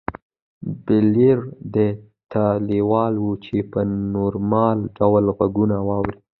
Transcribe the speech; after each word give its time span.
بلییر 0.85 1.39
دې 1.73 1.89
ته 2.31 2.43
لېوال 2.67 3.13
و 3.19 3.27
چې 3.45 3.55
په 3.71 3.79
نورمال 4.15 4.77
ډول 4.97 5.25
غږونه 5.37 5.77
واوري 5.87 6.19